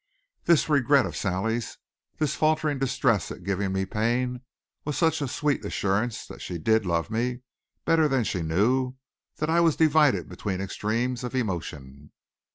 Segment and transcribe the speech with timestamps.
[0.45, 1.77] This regret of Sally's,
[2.17, 4.41] this faltering distress at giving me pain,
[4.83, 7.41] was such sweet assurance that she did love me,
[7.85, 8.95] better than she knew,
[9.35, 12.09] that I was divided between extremes of emotion.